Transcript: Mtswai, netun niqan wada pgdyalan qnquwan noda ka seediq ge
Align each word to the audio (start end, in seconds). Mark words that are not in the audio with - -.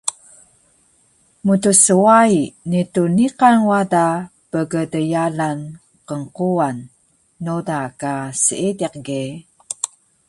Mtswai, 1.45 2.35
netun 2.69 3.11
niqan 3.17 3.57
wada 3.69 4.05
pgdyalan 4.51 5.59
qnquwan 6.07 6.77
noda 7.43 7.81
ka 8.01 8.13
seediq 8.43 8.93
ge 9.07 9.23